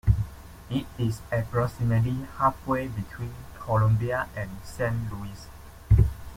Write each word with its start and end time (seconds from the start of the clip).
It 0.71 0.87
is 0.97 1.21
approximately 1.31 2.25
halfway 2.39 2.87
between 2.87 3.35
Columbia 3.59 4.27
and 4.35 4.49
Saint 4.65 5.13
Louis. 5.13 5.45